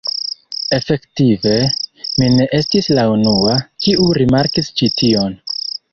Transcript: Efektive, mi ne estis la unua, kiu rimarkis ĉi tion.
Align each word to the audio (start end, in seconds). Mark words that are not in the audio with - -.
Efektive, 0.77 1.51
mi 2.21 2.29
ne 2.37 2.47
estis 2.61 2.89
la 3.01 3.03
unua, 3.17 3.59
kiu 3.87 4.09
rimarkis 4.21 4.73
ĉi 4.81 4.91
tion. 5.03 5.41